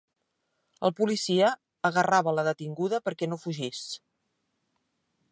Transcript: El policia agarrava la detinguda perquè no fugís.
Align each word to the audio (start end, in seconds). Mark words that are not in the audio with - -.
El 0.87 0.93
policia 0.99 1.49
agarrava 1.89 2.33
la 2.37 2.45
detinguda 2.47 2.99
perquè 3.09 3.29
no 3.33 3.39
fugís. 3.43 3.83